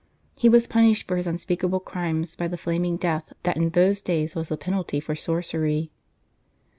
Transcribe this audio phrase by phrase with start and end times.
[0.35, 4.33] He was punished for his unspeakable crimes by the flaming death that in those days
[4.33, 5.91] was the penalty for sorcery.